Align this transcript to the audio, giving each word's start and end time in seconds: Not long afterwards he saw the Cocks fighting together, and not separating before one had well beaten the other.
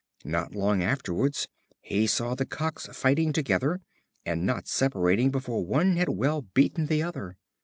Not 0.25 0.55
long 0.55 0.81
afterwards 0.81 1.47
he 1.79 2.07
saw 2.07 2.33
the 2.33 2.47
Cocks 2.47 2.87
fighting 2.87 3.31
together, 3.33 3.81
and 4.25 4.47
not 4.47 4.67
separating 4.67 5.29
before 5.29 5.63
one 5.63 5.95
had 5.95 6.09
well 6.09 6.41
beaten 6.41 6.87
the 6.87 7.03
other. 7.03 7.37